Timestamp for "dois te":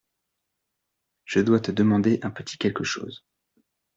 1.41-1.69